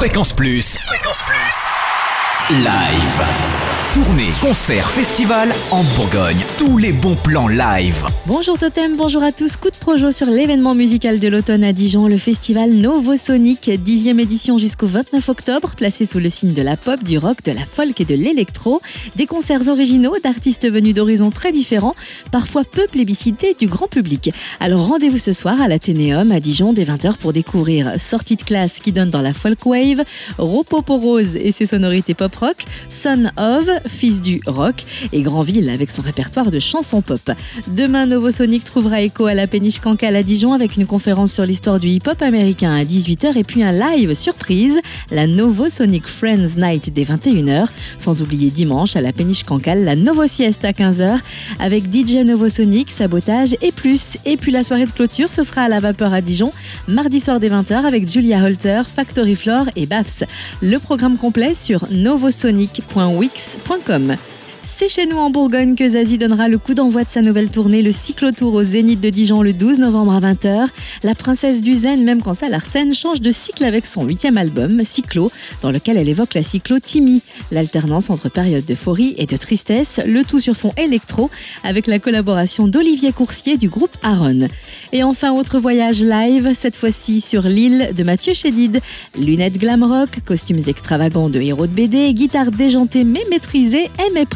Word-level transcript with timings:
Fréquence 0.00 0.32
Plus. 0.32 0.78
Fréquence 0.78 1.22
Plus. 1.26 1.99
Live. 2.48 3.22
Tournée, 3.92 4.28
concert, 4.40 4.88
festival 4.88 5.52
en 5.72 5.82
Bourgogne. 5.96 6.38
Tous 6.58 6.78
les 6.78 6.92
bons 6.92 7.16
plans 7.16 7.48
live. 7.48 8.06
Bonjour 8.24 8.56
Totem, 8.56 8.96
bonjour 8.96 9.24
à 9.24 9.32
tous. 9.32 9.56
Coup 9.56 9.70
de 9.70 9.76
projo 9.76 10.12
sur 10.12 10.28
l'événement 10.28 10.76
musical 10.76 11.18
de 11.18 11.26
l'automne 11.26 11.64
à 11.64 11.72
Dijon, 11.72 12.06
le 12.06 12.16
festival 12.16 12.70
Novosonic, 12.70 13.68
10e 13.68 14.20
édition 14.20 14.58
jusqu'au 14.58 14.86
29 14.86 15.28
octobre, 15.28 15.72
placé 15.76 16.06
sous 16.06 16.20
le 16.20 16.30
signe 16.30 16.52
de 16.52 16.62
la 16.62 16.76
pop, 16.76 17.02
du 17.02 17.18
rock, 17.18 17.42
de 17.44 17.50
la 17.50 17.64
folk 17.64 18.00
et 18.00 18.04
de 18.04 18.14
l'électro. 18.14 18.80
Des 19.16 19.26
concerts 19.26 19.66
originaux 19.66 20.14
d'artistes 20.22 20.70
venus 20.70 20.94
d'horizons 20.94 21.32
très 21.32 21.50
différents, 21.50 21.96
parfois 22.30 22.62
peu 22.62 22.86
plébiscités 22.86 23.56
du 23.58 23.66
grand 23.66 23.88
public. 23.88 24.32
Alors 24.60 24.86
rendez-vous 24.86 25.18
ce 25.18 25.32
soir 25.32 25.60
à 25.60 25.66
l'Athénéum 25.66 26.30
à 26.30 26.38
Dijon 26.38 26.72
dès 26.72 26.84
20h 26.84 27.16
pour 27.16 27.32
découvrir 27.32 27.98
Sortie 27.98 28.36
de 28.36 28.44
classe 28.44 28.78
qui 28.78 28.92
donne 28.92 29.10
dans 29.10 29.22
la 29.22 29.34
folk 29.34 29.66
wave, 29.66 30.04
Ropoporose 30.38 31.34
et 31.34 31.50
ses 31.50 31.66
sonorités 31.66 32.14
pop 32.14 32.29
rock, 32.36 32.64
Son 32.88 33.30
of, 33.36 33.68
fils 33.86 34.20
du 34.20 34.40
rock, 34.46 34.84
et 35.12 35.22
Grandville 35.22 35.70
avec 35.70 35.90
son 35.90 36.02
répertoire 36.02 36.50
de 36.50 36.58
chansons 36.58 37.02
pop. 37.02 37.30
Demain, 37.68 38.06
Novosonic 38.06 38.64
trouvera 38.64 39.00
écho 39.00 39.26
à 39.26 39.34
la 39.34 39.46
péniche 39.46 39.80
Cancale 39.80 40.16
à 40.16 40.22
Dijon 40.22 40.52
avec 40.52 40.76
une 40.76 40.86
conférence 40.86 41.32
sur 41.32 41.46
l'histoire 41.46 41.78
du 41.78 41.88
hip-hop 41.88 42.20
américain 42.22 42.72
à 42.72 42.84
18h 42.84 43.36
et 43.36 43.44
puis 43.44 43.62
un 43.62 43.72
live 43.72 44.14
surprise, 44.14 44.80
la 45.10 45.26
Novosonic 45.26 46.06
Friends 46.06 46.56
Night 46.56 46.92
dès 46.92 47.04
21h, 47.04 47.66
sans 47.98 48.22
oublier 48.22 48.50
dimanche 48.50 48.96
à 48.96 49.00
la 49.00 49.12
péniche 49.12 49.44
Cancale, 49.44 49.84
la 49.84 49.96
Novo 49.96 50.26
Sieste 50.26 50.64
à 50.64 50.72
15h 50.72 51.18
avec 51.58 51.84
DJ 51.92 52.16
Novosonic, 52.24 52.90
Sabotage 52.90 53.54
et 53.62 53.72
plus. 53.72 54.16
Et 54.24 54.36
puis 54.36 54.52
la 54.52 54.62
soirée 54.62 54.86
de 54.86 54.90
clôture, 54.90 55.30
ce 55.30 55.42
sera 55.42 55.62
à 55.62 55.68
la 55.68 55.80
vapeur 55.80 56.12
à 56.12 56.20
Dijon, 56.20 56.50
mardi 56.88 57.20
soir 57.20 57.40
dès 57.40 57.48
20h 57.48 57.84
avec 57.84 58.08
Julia 58.08 58.42
Holter, 58.42 58.82
Factory 58.92 59.36
Floor 59.36 59.66
et 59.76 59.86
Bafs. 59.86 60.24
Le 60.62 60.78
programme 60.78 61.16
complet 61.16 61.54
sur 61.54 61.86
novosonic.wix.com. 62.20 64.39
C'est 64.62 64.88
chez 64.88 65.06
nous 65.06 65.16
en 65.16 65.30
Bourgogne 65.30 65.74
que 65.74 65.88
Zazie 65.88 66.18
donnera 66.18 66.48
le 66.48 66.58
coup 66.58 66.74
d'envoi 66.74 67.04
de 67.04 67.08
sa 67.08 67.22
nouvelle 67.22 67.50
tournée, 67.50 67.82
le 67.82 67.92
cyclotour 67.92 68.54
au 68.54 68.62
Zénith 68.62 69.00
de 69.00 69.10
Dijon 69.10 69.42
le 69.42 69.52
12 69.52 69.78
novembre 69.78 70.12
à 70.12 70.20
20h. 70.20 70.68
La 71.02 71.14
princesse 71.14 71.62
du 71.62 71.74
Zen, 71.74 72.04
même 72.04 72.22
quand 72.22 72.34
ça 72.34 72.48
l'arsène, 72.48 72.94
change 72.94 73.20
de 73.20 73.30
cycle 73.30 73.64
avec 73.64 73.86
son 73.86 74.04
huitième 74.04 74.36
album, 74.36 74.82
Cyclo, 74.82 75.30
dans 75.62 75.70
lequel 75.70 75.96
elle 75.96 76.08
évoque 76.08 76.34
la 76.34 76.42
cyclothymie, 76.42 77.22
l'alternance 77.50 78.10
entre 78.10 78.28
périodes 78.28 78.64
d'euphorie 78.64 79.14
et 79.18 79.26
de 79.26 79.36
tristesse, 79.36 80.00
le 80.06 80.24
tout 80.24 80.40
sur 80.40 80.54
fond 80.54 80.72
électro, 80.76 81.30
avec 81.64 81.86
la 81.86 81.98
collaboration 81.98 82.68
d'Olivier 82.68 83.12
Coursier 83.12 83.56
du 83.56 83.68
groupe 83.68 83.96
Aaron. 84.02 84.48
Et 84.92 85.02
enfin, 85.02 85.32
autre 85.32 85.58
voyage 85.58 86.02
live, 86.02 86.52
cette 86.54 86.76
fois-ci 86.76 87.20
sur 87.20 87.42
l'île 87.42 87.90
de 87.94 88.04
Mathieu 88.04 88.34
Chédid. 88.34 88.80
Lunettes 89.18 89.58
glam 89.58 89.82
rock, 89.82 90.20
costumes 90.24 90.62
extravagants 90.66 91.30
de 91.30 91.40
héros 91.40 91.66
de 91.66 91.72
BD, 91.72 92.12
guitare 92.12 92.50
déjantée 92.50 93.04
mais 93.04 93.22
maîtrisée, 93.30 93.90
M 93.98 94.16
est 94.16 94.26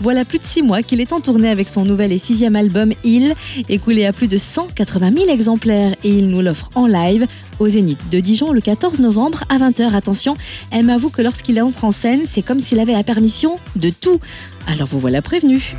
Voilà 0.00 0.24
plus 0.24 0.38
de 0.38 0.44
six 0.44 0.62
mois 0.62 0.82
qu'il 0.82 1.00
est 1.00 1.12
en 1.12 1.20
tournée 1.20 1.48
avec 1.48 1.68
son 1.68 1.84
nouvel 1.84 2.12
et 2.12 2.18
sixième 2.18 2.56
album 2.56 2.92
Il, 3.04 3.34
écoulé 3.68 4.06
à 4.06 4.12
plus 4.12 4.28
de 4.28 4.36
180 4.36 5.12
000 5.12 5.30
exemplaires 5.30 5.94
et 6.04 6.10
il 6.10 6.28
nous 6.28 6.40
l'offre 6.40 6.70
en 6.74 6.86
live 6.86 7.26
au 7.58 7.68
Zénith 7.68 8.08
de 8.10 8.20
Dijon 8.20 8.52
le 8.52 8.60
14 8.60 9.00
novembre 9.00 9.44
à 9.48 9.58
20h. 9.58 9.94
Attention, 9.94 10.36
elle 10.70 10.84
m'avoue 10.84 11.10
que 11.10 11.22
lorsqu'il 11.22 11.60
entre 11.60 11.84
en 11.84 11.92
scène, 11.92 12.22
c'est 12.26 12.42
comme 12.42 12.60
s'il 12.60 12.80
avait 12.80 12.92
la 12.92 13.02
permission 13.02 13.58
de 13.76 13.90
tout. 13.90 14.20
Alors 14.66 14.86
vous 14.86 15.00
voilà 15.00 15.22
prévenu. 15.22 15.74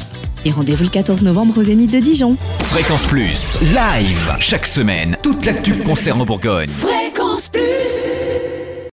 Et 0.46 0.52
rendez-vous 0.52 0.86
le 0.86 0.90
14 0.90 1.22
novembre 1.22 1.58
au 1.58 1.64
Zénith 1.64 1.92
de 1.92 2.00
Dijon. 2.00 2.36
Fréquence 2.62 3.06
Plus. 3.06 3.60
Live. 3.62 4.36
Chaque 4.40 4.68
semaine. 4.68 5.18
Toute 5.22 5.46
l'actu 5.46 5.74
concerne 5.76 6.22
en 6.22 6.26
Bourgogne. 6.26 6.70
Fréquence 6.70 7.50
Plus 7.50 7.69